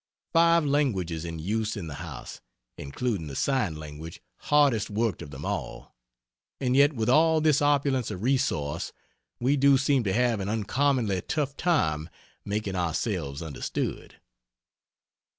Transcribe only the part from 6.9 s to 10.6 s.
with all this opulence of resource we do seem to have an